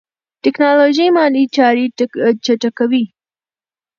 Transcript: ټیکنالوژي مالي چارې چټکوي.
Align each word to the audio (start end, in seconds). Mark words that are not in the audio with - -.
ټیکنالوژي 0.43 1.07
مالي 1.15 1.43
چارې 1.55 1.85
چټکوي. 2.45 3.03